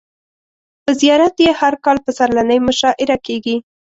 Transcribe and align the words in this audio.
په 0.83 0.91
زیارت 0.99 1.35
یې 1.43 1.51
هر 1.59 1.73
کال 1.83 1.97
پسرلنۍ 2.05 2.59
مشاعر 2.67 3.09
کیږي. 3.25 3.55